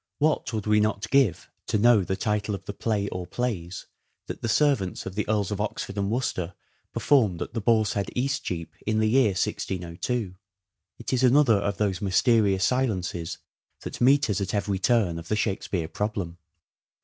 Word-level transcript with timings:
What 0.17 0.51
would 0.51 0.65
we 0.65 0.79
not 0.79 1.07
give 1.11 1.47
to 1.67 1.77
know 1.77 2.03
the 2.03 2.15
title 2.15 2.55
of 2.55 2.65
the 2.65 2.73
play 2.73 3.07
or 3.09 3.27
plays 3.27 3.85
that 4.25 4.41
the 4.41 4.49
servants 4.49 5.05
of 5.05 5.13
the 5.13 5.29
Earls 5.29 5.51
of 5.51 5.61
Oxford 5.61 5.95
and 5.95 6.09
Worcester 6.09 6.55
performed 6.91 7.39
at 7.39 7.53
the 7.53 7.61
Boar's 7.61 7.93
Head, 7.93 8.09
Eastcheap, 8.15 8.73
in 8.87 8.97
the 8.97 9.09
year 9.11 9.33
1602? 9.33 10.33
It 10.97 11.13
is 11.13 11.21
another 11.23 11.57
of 11.57 11.77
those 11.77 12.01
mysterious 12.01 12.65
silences 12.65 13.37
that 13.81 14.01
meet 14.01 14.27
us 14.27 14.41
at 14.41 14.55
every 14.55 14.79
turn 14.79 15.19
of 15.19 15.27
the 15.27 15.35
Shakespeare 15.35 15.87
problem. 15.87 16.39